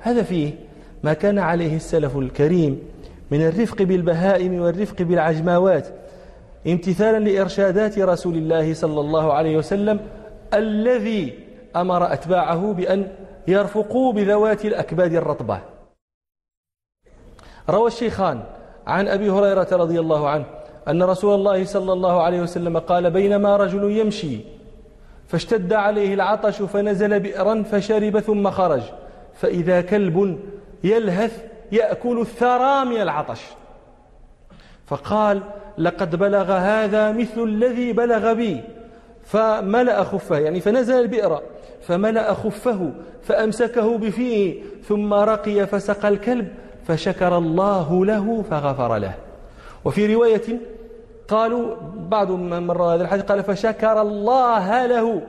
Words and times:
هذا 0.00 0.22
فيه 0.22 0.52
ما 1.02 1.12
كان 1.12 1.38
عليه 1.38 1.76
السلف 1.76 2.16
الكريم 2.16 2.82
من 3.30 3.42
الرفق 3.46 3.82
بالبهائم 3.82 4.60
والرفق 4.60 5.02
بالعجماوات 5.02 5.88
امتثالا 6.66 7.18
لإرشادات 7.18 7.98
رسول 7.98 8.34
الله 8.36 8.74
صلى 8.74 9.00
الله 9.00 9.32
عليه 9.32 9.56
وسلم 9.56 10.00
الذي 10.54 11.38
أمر 11.76 12.12
أتباعه 12.12 12.72
بأن 12.72 13.12
يرفقوا 13.48 14.12
بذوات 14.12 14.64
الأكباد 14.64 15.14
الرطبة. 15.14 15.60
روى 17.70 17.86
الشيخان 17.86 18.42
عن 18.86 19.08
أبي 19.08 19.30
هريرة 19.30 19.68
رضي 19.72 20.00
الله 20.00 20.28
عنه 20.28 20.44
أن 20.88 21.02
رسول 21.02 21.34
الله 21.34 21.64
صلى 21.64 21.92
الله 21.92 22.22
عليه 22.22 22.40
وسلم 22.40 22.78
قال 22.78 23.10
بينما 23.10 23.56
رجل 23.56 23.90
يمشي 23.90 24.40
فاشتد 25.26 25.72
عليه 25.72 26.14
العطش 26.14 26.62
فنزل 26.62 27.20
بئرا 27.20 27.62
فشرب 27.62 28.20
ثم 28.20 28.50
خرج 28.50 28.82
فإذا 29.40 29.80
كلب 29.80 30.38
يلهث 30.84 31.44
يأكل 31.72 32.20
الثرى 32.20 32.84
من 32.84 33.00
العطش. 33.00 33.40
فقال 34.86 35.42
لقد 35.78 36.16
بلغ 36.16 36.52
هذا 36.52 37.12
مثل 37.12 37.42
الذي 37.42 37.92
بلغ 37.92 38.32
بي. 38.32 38.60
فملأ 39.24 40.04
خفه 40.04 40.38
يعني 40.38 40.60
فنزل 40.60 40.94
البئر 40.94 41.40
فملأ 41.82 42.34
خفه 42.34 42.92
فأمسكه 43.22 43.98
بفيه 43.98 44.62
ثم 44.88 45.14
رقي 45.14 45.66
فسقى 45.66 46.08
الكلب 46.08 46.48
فشكر 46.86 47.38
الله 47.38 48.04
له 48.04 48.44
فغفر 48.50 48.96
له. 48.96 49.14
وفي 49.84 50.14
رواية 50.14 50.60
قالوا 51.28 51.76
بعض 51.96 52.30
من 52.30 52.66
مر 52.66 52.82
هذا 52.82 53.02
الحديث 53.02 53.24
قال 53.24 53.42
فشكر 53.42 54.00
الله 54.00 54.86
له 54.86 55.22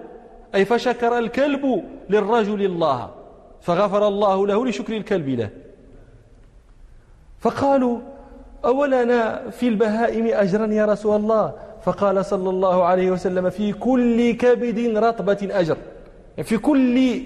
أي 0.56 0.66
فشكر 0.66 1.18
الكلب 1.18 1.84
للرجل 2.10 2.62
الله. 2.62 3.21
فغفر 3.62 4.08
الله 4.08 4.48
له 4.48 4.66
لشكر 4.66 4.98
الكلب 4.98 5.30
له. 5.30 5.50
فقالوا 7.40 7.98
أولنا 8.66 9.50
في 9.50 9.68
البهائم 9.68 10.28
أجرا 10.28 10.66
يا 10.66 10.86
رسول 10.86 11.16
الله؟ 11.16 11.54
فقال 11.84 12.26
صلى 12.26 12.50
الله 12.50 12.84
عليه 12.84 13.12
وسلم 13.12 13.50
في 13.50 13.74
كل 13.74 14.32
كبد 14.32 14.98
رطبة 14.98 15.48
أجر. 15.52 15.78
في 16.44 16.58
كل 16.58 17.22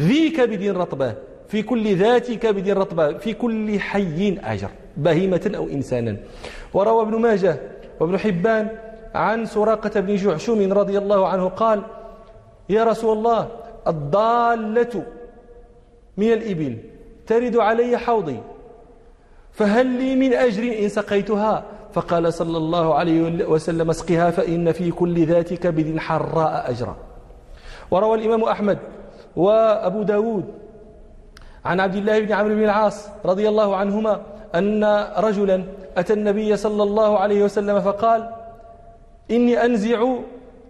ذي 0.00 0.30
كبد 0.30 0.62
رطبة. 0.62 1.14
في 1.48 1.62
كل 1.62 1.96
ذات 1.96 2.30
كبد 2.30 2.68
رطبة. 2.68 3.12
في 3.18 3.34
كل 3.34 3.80
حي 3.80 4.38
أجر. 4.44 4.70
بهيمة 4.96 5.52
أو 5.56 5.68
إنسانا. 5.68 6.16
وروى 6.74 7.02
ابن 7.02 7.20
ماجه 7.20 7.56
وابن 8.00 8.18
حبان 8.18 8.68
عن 9.14 9.46
سراقة 9.46 10.00
بن 10.00 10.16
جعشم 10.16 10.72
رضي 10.72 10.98
الله 10.98 11.28
عنه 11.28 11.48
قال 11.48 11.82
يا 12.68 12.84
رسول 12.84 13.18
الله 13.18 13.48
الضالة 13.86 15.04
من 16.20 16.32
الإبل 16.32 16.74
ترد 17.26 17.56
علي 17.56 17.98
حوضي. 17.98 18.38
فهل 19.52 19.86
لي 19.86 20.16
من 20.16 20.32
أجر 20.32 20.62
إن 20.82 20.88
سقيتها؟ 20.88 21.64
فقال 21.92 22.32
صلى 22.32 22.56
الله 22.56 22.94
عليه 22.94 23.20
وسلم 23.44 23.90
اسقها 23.90 24.30
فإن 24.30 24.72
في 24.72 24.90
كل 24.90 25.26
ذات 25.26 25.54
كبد 25.54 25.98
حراء 25.98 26.70
أجرا. 26.70 26.96
وروى 27.90 28.18
الإمام 28.18 28.42
أحمد 28.44 28.78
وأبو 29.36 30.02
داود 30.02 30.44
عن 31.64 31.80
عبد 31.80 31.96
الله 31.96 32.20
بن 32.20 32.32
عمرو 32.32 32.54
بن 32.54 32.64
العاص 32.64 33.08
رضي 33.24 33.48
الله 33.48 33.76
عنهما 33.76 34.22
أن 34.54 34.84
رجلا 35.16 35.64
أتى 35.96 36.12
النبي 36.12 36.56
صلى 36.56 36.82
الله 36.82 37.18
عليه 37.18 37.44
وسلم 37.44 37.80
فقال 37.80 38.30
إني 39.30 39.64
أنزع 39.64 39.98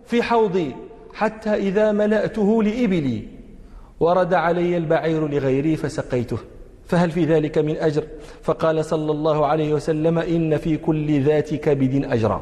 في 0.06 0.22
حوضي 0.22 0.76
حتى 1.14 1.54
إذا 1.54 1.92
ملأته 1.92 2.62
لإبلي. 2.62 3.39
ورد 4.00 4.34
علي 4.34 4.76
البعير 4.76 5.28
لغيري 5.28 5.76
فسقيته. 5.76 6.38
فهل 6.86 7.10
في 7.10 7.24
ذلك 7.24 7.58
من 7.58 7.76
أجر؟ 7.76 8.04
فقال 8.42 8.84
صلى 8.84 9.12
الله 9.12 9.46
عليه 9.46 9.74
وسلم 9.74 10.18
إن 10.18 10.56
في 10.56 10.76
كل 10.76 11.22
ذات 11.22 11.54
كبد 11.54 12.04
أجرا. 12.04 12.40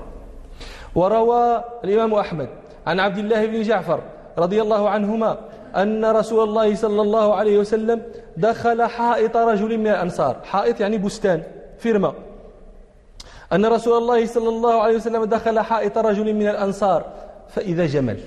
وروى 0.95 1.65
الإمام 1.85 2.15
أحمد 2.15 2.49
عن 2.87 3.01
عبد 3.01 3.19
الله 3.19 3.47
بن 3.47 3.63
جعفر 3.63 4.01
رضي 4.39 4.63
الله 4.63 4.89
عنهما 4.89 5.39
أن 5.77 6.05
رسول 6.05 6.49
الله 6.49 6.75
صلى 6.75 7.03
الله 7.03 7.35
عليه 7.35 7.59
وسلم 7.59 8.03
دخل 8.37 8.83
حائط 8.83 9.37
رجل 9.37 9.79
من 9.79 9.87
الأنصار. 9.87 10.37
حائط 10.45 10.81
يعني 10.81 10.99
بستان 10.99 11.43
فيرما. 11.79 12.13
أن 13.53 13.67
رسول 13.67 13.99
الله 13.99 14.27
صلى 14.27 14.49
الله 14.49 14.83
عليه 14.83 14.97
وسلم 14.97 15.25
دخل 15.25 15.61
حائط 15.61 15.99
رجل 15.99 16.35
من 16.35 16.49
الأنصار 16.49 17.05
فإذا 17.49 17.87
جمل. 17.87 18.21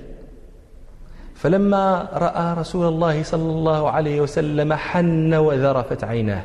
فلما 1.41 2.09
رأى 2.13 2.53
رسول 2.61 2.85
الله 2.87 3.23
صلى 3.23 3.49
الله 3.49 3.89
عليه 3.89 4.21
وسلم 4.21 4.73
حن 4.73 5.33
وذرفت 5.33 6.03
عيناه. 6.03 6.43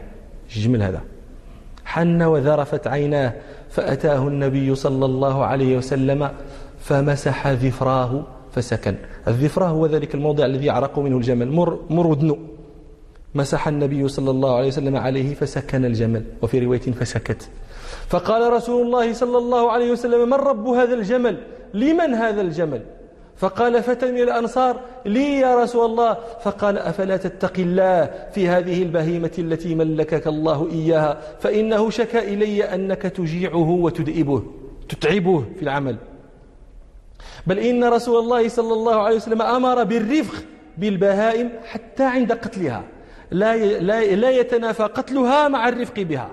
جمل 0.50 0.82
هذا؟ 0.82 1.00
حن 1.84 2.22
وذرفت 2.22 2.86
عيناه 2.86 3.32
فأتاه 3.70 4.28
النبي 4.28 4.74
صلى 4.74 5.04
الله 5.04 5.44
عليه 5.44 5.76
وسلم 5.76 6.30
فمسح 6.80 7.46
ذفراه 7.46 8.22
فسكن. 8.54 8.94
الذفراه 9.28 9.68
هو 9.68 9.86
ذلك 9.86 10.14
الموضع 10.14 10.44
الذي 10.44 10.66
يعرق 10.66 10.98
منه 10.98 11.16
الجمل. 11.16 11.52
مر, 11.52 11.78
مر 11.90 12.06
ودنو. 12.06 12.38
مسح 13.34 13.68
النبي 13.68 14.08
صلى 14.08 14.30
الله 14.30 14.56
عليه 14.56 14.68
وسلم 14.68 14.96
عليه 14.96 15.34
فسكن 15.34 15.84
الجمل 15.84 16.24
وفي 16.42 16.58
رواية 16.58 16.80
فسكت. 16.80 17.48
فقال 18.08 18.52
رسول 18.52 18.86
الله 18.86 19.12
صلى 19.12 19.38
الله 19.38 19.72
عليه 19.72 19.92
وسلم 19.92 20.28
من 20.28 20.34
رب 20.34 20.66
هذا 20.68 20.94
الجمل؟ 20.94 21.36
لمن 21.74 22.14
هذا 22.14 22.40
الجمل؟ 22.40 22.95
فقال 23.36 23.82
فتى 23.82 24.12
من 24.12 24.19
الأنصار 24.22 24.80
لي 25.06 25.41
يا 25.41 25.62
رسول 25.62 25.84
الله. 25.84 26.16
فقال 26.42 26.78
أفلا 26.78 27.16
تتقي 27.16 27.62
الله 27.62 28.10
في 28.32 28.48
هذه 28.48 28.82
البهيمة 28.82 29.30
التي 29.38 29.74
ملكك 29.74 30.26
الله 30.26 30.69
إياها؟ 30.72 31.20
فإنه 31.41 31.91
شكى 31.91 32.19
إلي 32.19 32.64
أنك 32.64 33.02
تجيعه 33.02 33.70
وتدئبه 33.70 34.42
تتعبه 34.88 35.44
في 35.56 35.62
العمل. 35.62 35.97
بل 37.47 37.58
إن 37.58 37.84
رسول 37.84 38.19
الله 38.19 38.48
صلى 38.48 38.72
الله 38.72 39.02
عليه 39.02 39.16
وسلم 39.16 39.42
أمر 39.42 39.84
بالرفق 39.84 40.44
بالبهائم 40.78 41.50
حتى 41.64 42.04
عند 42.04 42.32
قتلها 42.32 42.84
لا 43.30 43.56
لا 44.16 44.30
يتنافى 44.30 44.82
قتلها 44.82 45.48
مع 45.48 45.68
الرفق 45.68 46.00
بها. 46.00 46.30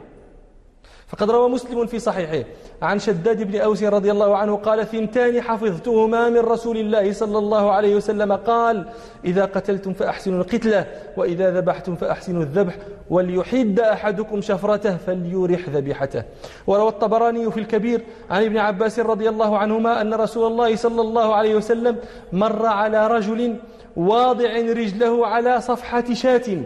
فقد 1.14 1.32
روى 1.32 1.50
مسلم 1.50 1.86
في 1.86 2.00
صحيحه. 2.00 2.48
عن 2.82 3.00
شداد 3.00 3.44
بن 3.44 3.60
أوس 3.60 3.84
رضي 3.84 4.12
الله 4.12 4.38
عنه 4.38 4.56
قال 4.56 4.88
ثنتان 4.88 5.42
حفظتهما 5.42 6.30
من 6.30 6.40
رسول 6.40 6.78
الله 6.78 7.14
صلى 7.14 7.38
الله 7.38 7.72
عليه 7.72 7.96
وسلم. 7.96 8.34
قال 8.34 8.86
إذا 9.26 9.46
قتلتم 9.46 9.94
فأحسنوا 9.94 10.44
القتلة 10.44 10.86
وإذا 11.18 11.52
ذبحتم 11.52 11.96
فأحسنوا 11.96 12.44
الذبح 12.44 12.76
وليحد 13.10 13.80
أحدكم 13.80 14.42
شفرته 14.42 14.98
فليرح 14.98 15.70
ذبيحته. 15.70 16.24
وروى 16.68 16.90
الطبراني 16.90 17.52
في 17.52 17.60
الكبير 17.60 18.02
عن 18.30 18.44
ابن 18.44 18.58
عباس 18.58 19.00
رضي 19.00 19.30
الله 19.30 19.58
عنهما 19.58 20.02
أن 20.02 20.14
رسول 20.14 20.52
الله 20.52 20.76
صلى 20.76 21.02
الله 21.02 21.36
عليه 21.36 21.56
وسلم 21.56 21.98
مر 22.34 22.66
على 22.66 23.08
رجل 23.08 23.56
واضع 23.96 24.52
رجله 24.56 25.28
على 25.28 25.62
صفحة 25.62 26.14
شاة. 26.14 26.58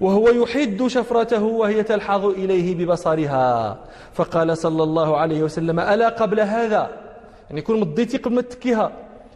وهو 0.00 0.28
يحد 0.28 0.86
شفرته 0.86 1.42
وهي 1.42 1.82
تلحظ 1.82 2.24
إليه 2.24 2.74
ببصرها. 2.74 3.78
فقال 4.14 4.58
صلى 4.58 4.82
الله 4.82 5.16
عليه 5.16 5.42
وسلم 5.42 5.80
ألا 5.80 6.08
قبل 6.08 6.40
هذا؟ 6.40 6.90
يعني 7.48 7.60
يكون 7.60 7.80
مضيتي 7.80 8.18
قبل 8.18 8.34
ما 8.34 8.42
تكيها 8.42 8.92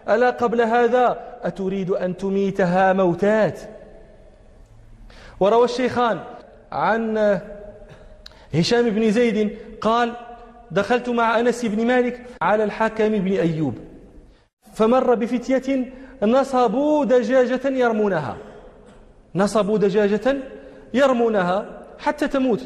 ألا 0.08 0.30
قبل 0.30 0.60
هذا؟ 0.60 1.18
أتريد 1.42 1.90
أن 1.90 2.16
تميتها 2.16 2.92
موتات؟ 2.92 3.60
وروى 5.40 5.64
الشيخان 5.64 6.20
عن 6.72 7.40
هشام 8.54 8.90
بن 8.90 9.10
زيد 9.10 9.58
قال 9.80 10.12
دخلت 10.70 11.08
مع 11.08 11.40
أنس 11.40 11.64
بن 11.64 11.86
مالك 11.86 12.26
على 12.42 12.64
الحكم 12.64 13.08
بن 13.08 13.32
أيوب 13.32 13.74
فمر 14.74 15.14
بفتية 15.14 15.92
نصبوا 16.22 17.04
دجاجة 17.04 17.68
يرمونها. 17.68 18.36
نصبوا 19.38 19.78
دجاجة 19.78 20.26
يرمونها 20.94 21.56
حتى 21.98 22.28
تموت. 22.28 22.62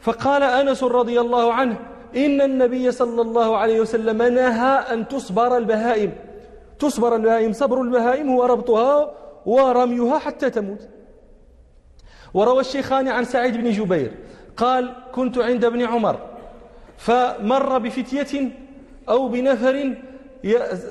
فقال 0.00 0.42
أنس 0.42 0.82
رضي 0.82 1.20
الله 1.20 1.52
عنه 1.52 1.76
إن 2.16 2.40
النبي 2.40 2.90
صلى 2.90 3.22
الله 3.22 3.56
عليه 3.56 3.78
وسلم 3.80 4.18
نهى 4.22 4.74
أن 4.92 5.08
تصبر 5.08 5.56
البهائم. 5.56 6.12
تصبر 6.78 7.16
البهائم 7.16 7.52
صبر 7.52 7.82
البهائم 7.82 8.26
هو 8.30 8.44
ربطها 8.44 9.12
ورميها 9.46 10.18
حتى 10.18 10.50
تموت. 10.50 10.82
وروى 12.34 12.60
الشيخان 12.60 13.08
عن 13.08 13.24
سعيد 13.24 13.56
بن 13.56 13.70
جبير 13.70 14.10
قال 14.56 14.92
كنت 15.12 15.38
عند 15.38 15.64
ابن 15.64 15.82
عمر 15.82 16.16
فمر 16.96 17.78
بفتية 17.78 18.32
أو 19.08 19.28
بنفر 19.28 19.94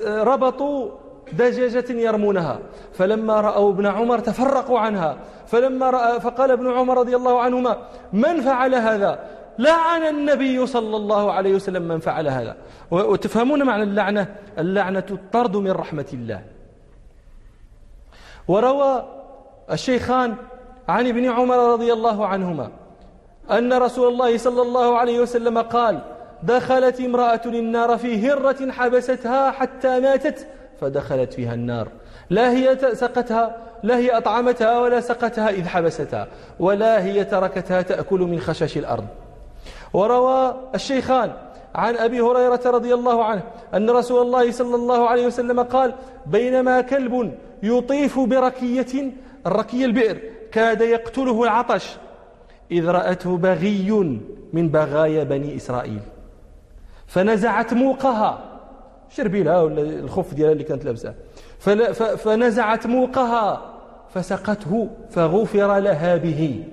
ربطوا 0.06 0.92
دجاجة 1.34 1.92
يرمونها. 1.92 2.60
فلما 2.94 3.42
رأوا 3.42 3.72
ابن 3.72 3.86
عمر 3.86 4.20
تفرقوا 4.20 4.80
عنها. 4.80 5.18
فلما 5.48 5.90
رأى 5.90 6.20
فقال 6.20 6.52
ابن 6.52 6.72
عمر 6.72 6.98
رضي 6.98 7.16
الله 7.16 7.42
عنهما 7.42 7.78
من 8.14 8.42
فعل 8.42 8.76
هذا؟ 8.76 9.20
لعن 9.60 10.02
النبي 10.02 10.66
صلى 10.66 10.96
الله 10.96 11.32
عليه 11.32 11.56
وسلم 11.56 11.88
من 11.88 12.00
فعل 12.00 12.28
هذا. 12.28 12.58
وتفهمون 12.92 13.64
معنى 13.64 13.84
اللعنة؟ 13.84 14.36
اللعنة 14.58 15.06
الطرد 15.12 15.58
من 15.58 15.72
رحمة 15.72 16.06
الله. 16.14 16.42
وروى 18.48 19.06
الشيخان 19.72 20.36
عن 20.90 21.08
ابن 21.08 21.26
عمر 21.26 21.58
رضي 21.74 21.94
الله 21.94 22.28
عنهما 22.28 22.70
أن 23.52 23.74
رسول 23.74 24.08
الله 24.08 24.38
صلى 24.38 24.62
الله 24.62 24.98
عليه 24.98 25.20
وسلم 25.20 25.58
قال 25.58 26.02
دخلت 26.44 27.02
امرأة 27.02 27.42
النار 27.46 27.98
في 27.98 28.32
هرة 28.32 28.72
حبستها 28.72 29.52
حتى 29.52 30.00
ماتت 30.00 30.48
فدخلت 30.82 31.34
فيها 31.34 31.54
النار. 31.54 31.88
لا 32.30 32.52
هي 32.52 32.78
سقتها 32.94 33.58
لا 33.84 33.98
هي 33.98 34.18
أطعمتها 34.18 34.80
ولا 34.80 35.00
سقتها 35.00 35.50
إذ 35.50 35.68
حبستها 35.68 36.28
ولا 36.60 37.04
هي 37.04 37.26
تركتها 37.26 37.82
تأكل 37.82 38.20
من 38.20 38.40
خشش 38.40 38.78
الأرض. 38.78 39.06
وروى 39.94 40.56
الشيخان 40.76 41.32
عن 41.76 41.96
أبي 41.96 42.22
هريرة 42.22 42.62
رضي 42.66 42.94
الله 42.94 43.24
عنه 43.24 43.44
أن 43.74 43.90
رسول 43.90 44.22
الله 44.22 44.52
صلى 44.52 44.76
الله 44.76 45.10
عليه 45.10 45.28
وسلم 45.28 45.60
قال 45.60 45.94
بينما 46.26 46.82
كلب 46.82 47.34
يطيف 47.64 48.20
بركية 48.20 49.12
الركية 49.48 49.86
البئر 49.86 50.20
كاد 50.52 50.82
يقتله 50.82 51.44
العطش 51.44 51.98
إذ 52.72 52.88
رأته 52.88 53.38
بغي 53.38 53.92
من 54.54 54.70
بغايا 54.70 55.24
بني 55.24 55.56
إسرائيل 55.56 56.02
فنزعت 57.08 57.74
موقها 57.74 58.49
شربيلها 59.10 59.62
ولا 59.62 59.82
الخف 59.82 60.34
ديالها 60.34 60.52
اللي 60.52 60.64
كانت 60.64 60.86
لابسة. 60.86 61.14
فنزعت 62.18 62.88
موقها. 62.88 63.76
فسقته. 64.14 64.90
فغفر 65.10 65.80
لها 65.80 66.16
به. 66.16 66.64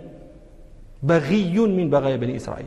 بغي 1.03 1.59
من 1.59 1.91
بغايا 1.91 2.17
بني 2.17 2.37
إسرائيل. 2.37 2.67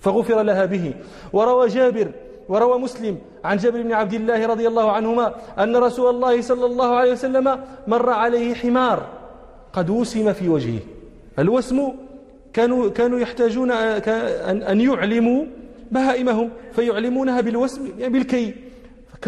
فغفر 0.00 0.42
لها 0.42 0.64
به. 0.64 0.94
وروى 1.32 1.68
جابر. 1.68 2.08
وروى 2.48 2.78
مسلم 2.78 3.18
عن 3.44 3.56
جابر 3.56 3.82
بن 3.82 3.92
عبد 3.92 4.14
الله 4.14 4.46
رضي 4.46 4.68
الله 4.68 4.92
عنهما 4.92 5.34
أن 5.58 5.76
رسول 5.76 6.14
الله 6.14 6.40
صلى 6.40 6.66
الله 6.66 6.96
عليه 6.96 7.12
وسلم 7.12 7.60
مر 7.86 8.10
عليه 8.10 8.54
حمار 8.54 9.06
قد 9.72 9.90
وسم 9.90 10.32
في 10.32 10.48
وجهه. 10.48 10.80
الوسم 11.38 11.88
كانوا 12.52 12.88
كانوا 12.90 13.18
يحتاجون 13.18 13.70
أن 13.70 14.80
يعلموا 14.80 15.44
بهائمهم 15.90 16.50
فيعلمونها 16.72 17.40
بالوسم 17.40 17.88
يعني 17.98 18.12
بالكي. 18.12 18.54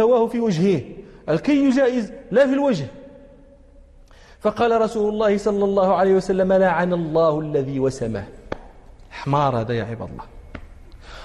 فكواه 0.00 0.26
في 0.26 0.40
وجهه. 0.40 0.80
الكي 1.28 1.70
جائز 1.70 2.12
لا 2.30 2.46
في 2.46 2.52
الوجه. 2.52 2.86
فقال 4.40 4.80
رسول 4.80 5.12
الله 5.12 5.36
صلى 5.36 5.64
الله 5.64 5.94
عليه 5.94 6.14
وسلم 6.14 6.52
لعن 6.52 6.92
الله 6.92 7.40
الذي 7.40 7.80
وسمه. 7.80 8.24
حمار 9.10 9.60
هذا 9.60 9.74
يا 9.74 9.84
عباد 9.84 10.08
الله. 10.08 10.24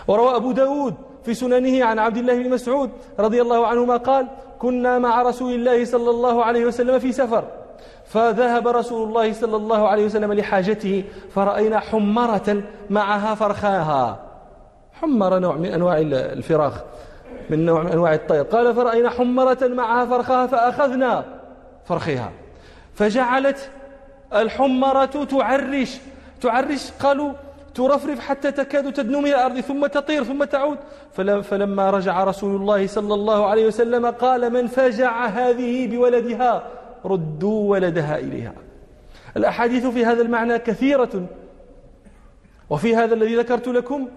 وروى 0.07 0.35
أبو 0.35 0.51
داود 0.51 0.93
في 1.23 1.33
سننه 1.33 1.85
عن 1.85 1.99
عبد 1.99 2.17
الله 2.17 2.43
بن 2.43 2.49
مسعود 2.49 2.89
رضي 3.19 3.41
الله 3.41 3.67
عنهما 3.67 3.97
قال 3.97 4.27
كنا 4.59 4.99
مع 4.99 5.21
رسول 5.21 5.53
الله 5.53 5.85
صلى 5.85 6.09
الله 6.09 6.43
عليه 6.43 6.65
وسلم 6.65 6.99
في 6.99 7.11
سفر. 7.11 7.43
فذهب 8.05 8.67
رسول 8.67 9.07
الله 9.07 9.33
صلى 9.33 9.55
الله 9.55 9.87
عليه 9.87 10.05
وسلم 10.05 10.33
لحاجته 10.33 11.03
فرأينا 11.31 11.79
حمرة 11.79 12.63
معها 12.89 13.35
فرخاها. 13.35 14.19
حمر 14.93 15.39
نوع 15.39 15.55
من 15.55 15.65
أنواع 15.65 15.97
الفراخ. 16.09 16.83
من 17.49 17.65
نوع 17.65 17.83
من 17.83 17.91
أنواع 17.91 18.13
الطير. 18.13 18.43
قال 18.43 18.75
فرأينا 18.75 19.09
حمرة 19.09 19.57
معها 19.61 20.05
فرخها 20.05 20.47
فأخذنا 20.47 21.25
فرخها 21.85 22.31
فجعلت 22.95 23.69
الحمرة 24.33 25.05
تعرش. 25.05 25.97
تعرش 26.41 26.91
قالوا 26.99 27.33
ترفرف 27.75 28.19
حتى 28.19 28.51
تكاد 28.51 28.93
تدنو 28.93 29.21
من 29.21 29.27
الأرض 29.27 29.59
ثم 29.59 29.85
تطير 29.85 30.23
ثم 30.23 30.43
تعود. 30.43 30.77
فلما 31.43 31.89
رجع 31.89 32.23
رسول 32.23 32.55
الله 32.55 32.87
صلى 32.87 33.13
الله 33.13 33.45
عليه 33.45 33.67
وسلم 33.67 34.05
قال 34.05 34.53
من 34.53 34.67
فجع 34.67 35.25
هذه 35.25 35.87
بولدها 35.87 36.67
ردوا 37.05 37.71
ولدها 37.71 38.17
إليها. 38.17 38.53
الأحاديث 39.37 39.85
في 39.85 40.05
هذا 40.05 40.21
المعنى 40.21 40.59
كثيرة. 40.59 41.25
وفي 42.69 42.95
هذا 42.95 43.13
الذي 43.13 43.35
ذكرت 43.35 43.67
لكم 43.67 44.07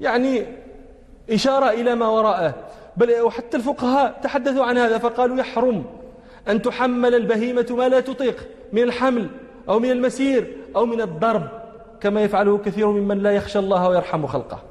يعني 0.00 0.46
إشارة 1.30 1.70
إلى 1.70 1.94
ما 1.94 2.08
وراءه. 2.08 2.54
بل 2.96 3.20
وحتى 3.20 3.56
الفقهاء 3.56 4.20
تحدثوا 4.22 4.64
عن 4.64 4.78
هذا 4.78 4.98
فقالوا 4.98 5.36
يحرم 5.36 5.84
أن 6.48 6.62
تحمل 6.62 7.14
البهيمة 7.14 7.66
ما 7.70 7.88
لا 7.88 8.00
تطيق 8.00 8.48
من 8.72 8.82
الحمل 8.82 9.30
أو 9.68 9.78
من 9.78 9.90
المسير 9.90 10.56
أو 10.76 10.86
من 10.86 11.00
الضرب 11.00 11.48
كما 12.00 12.22
يفعله 12.22 12.58
كثير 12.58 12.90
ممن 12.90 13.18
لا 13.18 13.32
يخشى 13.32 13.58
الله 13.58 13.88
ويرحم 13.88 14.26
خلقه. 14.26 14.62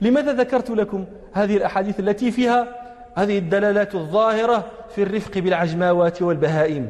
لماذا 0.00 0.32
ذكرت 0.32 0.70
لكم 0.70 1.04
هذه 1.32 1.56
الأحاديث 1.56 2.00
التي 2.00 2.30
فيها 2.30 2.68
هذه 3.14 3.38
الدلالات 3.38 3.94
الظاهرة 3.94 4.64
في 4.94 5.02
الرفق 5.02 5.38
بالعجماوات 5.38 6.22
والبهائم؟ 6.22 6.88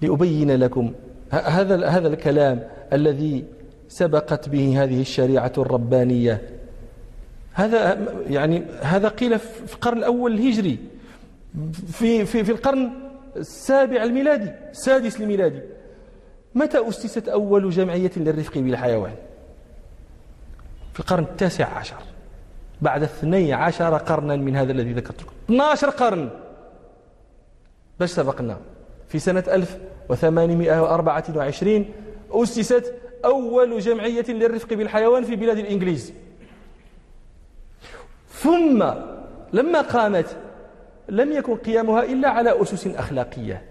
لأبين 0.00 0.50
لكم 0.50 0.92
هذا 1.30 1.86
هذا 1.86 2.08
الكلام 2.08 2.68
الذي 2.92 3.44
سبقت 3.98 4.48
به 4.48 4.82
هذه 4.82 5.00
الشريعة 5.00 5.52
الربانية. 5.58 6.50
هذا 7.52 7.98
يعني 8.28 8.62
هذا 8.80 9.08
قيل 9.08 9.38
في 9.38 9.74
القرن 9.74 9.98
الأول 9.98 10.32
الهجري. 10.32 10.78
في 11.92 12.24
في 12.24 12.44
في 12.44 12.52
القرن 12.52 12.90
السابع 13.36 14.02
الميلادي 14.02 14.50
السادس 14.70 15.20
الميلادي. 15.20 15.60
متى 16.54 16.88
أسست 16.88 17.28
أول 17.28 17.70
جمعية 17.70 18.10
للرفق 18.16 18.58
بالحيوان؟ 18.58 19.14
في 20.92 21.00
القرن 21.00 21.22
التاسع 21.22 21.66
عشر. 21.66 21.96
بعد 22.82 23.02
اثني 23.02 23.52
عشر 23.52 23.96
قرنا 23.96 24.36
من 24.36 24.56
هذا 24.56 24.72
الذي 24.72 24.92
ذكرت 24.92 25.22
لكم 25.22 25.32
12 25.44 25.90
قرن. 25.90 26.30
باش 28.00 28.10
سبقنا؟ 28.10 28.56
في 29.08 29.18
سنة 29.18 29.44
1824 29.48 31.84
أسست 32.30 32.94
أول 33.24 33.78
جمعية 33.78 34.24
للرفق 34.28 34.74
بالحيوان 34.74 35.24
في 35.24 35.36
بلاد 35.36 35.58
الإنجليز. 35.58 36.12
ثم 38.30 38.84
لما 39.52 39.80
قامت 39.80 40.36
لم 41.08 41.32
يكن 41.32 41.56
قيامها 41.56 42.02
إلا 42.02 42.28
على 42.28 42.62
أسس 42.62 42.86
أخلاقية. 42.86 43.62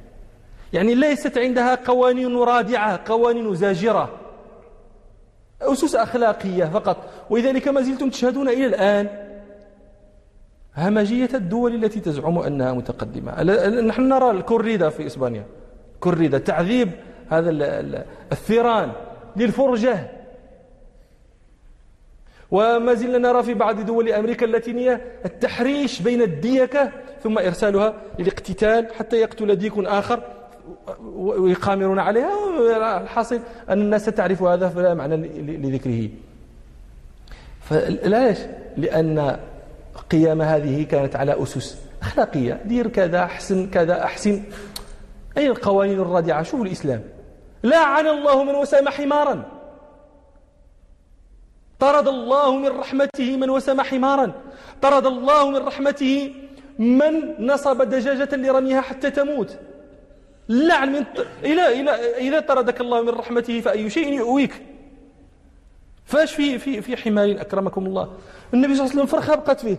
يعني 0.74 0.96
ليست 0.96 1.38
عندها 1.38 1.76
قوانين 1.76 2.38
رادعة 2.38 3.00
قوانين 3.06 3.56
زاجرة. 3.56 4.10
أسس 5.62 5.96
أخلاقية 5.96 6.66
فقط. 6.66 6.98
ولذلك 7.30 7.68
ما 7.68 7.82
زلتم 7.82 8.10
تشهدون 8.10 8.50
إلى 8.50 8.66
الآن. 8.66 9.10
همجية 10.78 11.30
الدول 11.34 11.76
التي 11.84 12.00
تزعم 12.00 12.38
أنها 12.38 12.74
متقدمة. 12.74 13.44
نحن 13.70 14.02
نرى 14.10 14.32
الكوريدا 14.32 14.90
في 14.90 15.06
إسبانيا. 15.08 15.46
كوريدا 16.00 16.38
تعذيب 16.38 16.92
هذا 17.30 17.50
الثيران. 18.32 18.92
للفرجة. 19.36 20.12
وما 22.52 22.94
زلنا 22.94 23.18
نرى 23.18 23.44
في 23.44 23.54
بعض 23.54 23.86
دول 23.86 24.10
أمريكا 24.10 24.46
اللاتينية 24.46 25.02
التحريش 25.26 26.02
بين 26.02 26.22
الديكة 26.22 26.92
ثم 27.24 27.38
إرسالها 27.38 27.94
للاقتتال 28.20 28.94
حتى 28.94 29.16
يقتل 29.16 29.56
ديك 29.56 29.74
آخر 29.78 30.24
ويقامرون 31.16 32.00
عليها. 32.00 32.32
الحاصل 33.02 33.40
أن 33.70 33.82
الناس 33.82 34.06
تعرف 34.06 34.44
هذا 34.44 34.70
فلا 34.70 34.94
معنى 34.94 35.16
لذكره. 35.58 36.10
فلاش 37.62 38.38
لأن 38.78 39.40
قيام 40.10 40.42
هذه 40.42 40.84
كانت 40.84 41.16
على 41.16 41.44
أسس 41.44 41.82
أخلاقية. 42.02 42.62
دير 42.66 42.88
كذا 42.88 43.24
أحسن 43.24 43.70
كذا 43.70 44.04
أحسن. 44.04 44.44
أين 45.38 45.52
القوانين 45.52 46.00
الرادعة؟ 46.00 46.44
شوفوا 46.44 46.66
الإسلام. 46.66 47.02
لعن 47.64 48.08
الله 48.08 48.44
من 48.44 48.56
وسام 48.56 48.90
حمارا. 48.90 49.44
طرد 51.80 52.08
الله 52.08 52.58
من 52.58 52.68
رحمته 52.68 53.38
من 53.38 53.50
وسم 53.50 53.82
حمارا. 53.82 54.32
طرد 54.82 55.06
الله 55.06 55.50
من 55.50 55.58
رحمته 55.58 56.34
من 56.80 57.46
نصب 57.46 57.82
دجاجة 57.82 58.36
لرميها 58.36 58.82
حتى 58.82 59.12
تموت. 59.12 59.60
لعن 60.50 60.94
من 60.94 61.06
إلى 61.44 61.82
إلى 61.82 61.92
إذا 62.28 62.40
طردك 62.40 62.82
الله 62.82 63.02
من 63.02 63.10
رحمته 63.10 63.62
فأي 63.62 63.90
شيء 63.90 64.14
يؤويك. 64.14 64.66
فاش 66.06 66.34
في 66.34 66.60
في 66.60 66.82
في 66.82 66.98
حمار 66.98 67.32
أكرمكم 67.32 67.86
الله؟ 67.86 68.14
النبي 68.54 68.76
صلى 68.76 68.86
الله 68.86 68.92
عليه 68.92 69.04
وسلم 69.04 69.06
فرخة 69.06 69.36
بقت 69.36 69.60
فيه. 69.60 69.78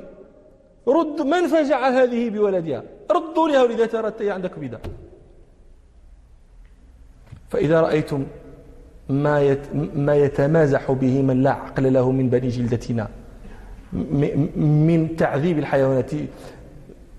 رد 0.88 1.20
من 1.20 1.46
فجع 1.46 1.88
هذه 1.88 2.30
بولدها؟ 2.30 2.82
ردوا 3.10 3.48
لها 3.48 3.62
ولذا 3.62 3.86
ترى 3.86 4.30
عندك 4.30 4.58
بدا 4.58 4.80
فإذا 7.52 7.80
رأيتم 7.80 8.24
ما 9.08 9.56
ما 9.94 10.14
يتمازح 10.16 10.92
به 10.92 11.22
من 11.22 11.42
لا 11.42 11.50
عقل 11.50 11.92
له 11.92 12.10
من 12.12 12.28
بني 12.30 12.48
جلدتنا 12.48 13.08
من 14.56 15.16
تعذيب 15.18 15.58
الحيوانات 15.58 16.10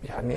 يعني 0.10 0.36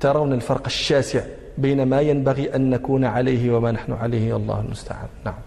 ترون 0.00 0.32
الفرق 0.32 0.62
الشاسع 0.66 1.20
بين 1.58 1.82
ما 1.82 2.00
ينبغي 2.00 2.54
أن 2.56 2.70
نكون 2.70 3.04
عليه 3.04 3.56
وما 3.56 3.70
نحن 3.72 3.92
عليه 3.92 4.36
الله 4.36 4.60
المستعان. 4.60 5.08
نعم. 5.24 5.45